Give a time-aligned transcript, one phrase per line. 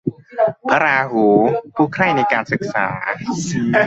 [0.69, 1.39] พระราหุล
[1.75, 2.87] ผู้ใคร่ในการศึกษา